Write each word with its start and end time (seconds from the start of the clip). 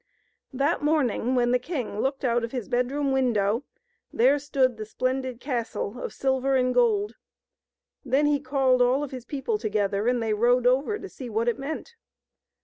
That 0.51 0.81
morning, 0.81 1.35
when 1.35 1.51
the 1.51 1.59
king 1.59 1.99
looked 1.99 2.25
out 2.25 2.43
of 2.43 2.51
his 2.51 2.67
bedroom 2.67 3.11
window, 3.11 3.63
there 4.11 4.39
stood 4.39 4.75
the 4.77 4.85
splendid 4.87 5.39
castle 5.39 5.99
of 6.01 6.11
silver 6.11 6.55
and 6.55 6.73
gold. 6.73 7.13
Then 8.03 8.25
he 8.25 8.39
called 8.39 8.81
all 8.81 9.03
of 9.03 9.11
his 9.11 9.25
people 9.25 9.59
together, 9.59 10.07
and 10.07 10.19
they 10.19 10.33
rode 10.33 10.65
over 10.65 10.97
to 10.97 11.07
see 11.07 11.29
what 11.29 11.47
it 11.47 11.59
meant. 11.59 11.93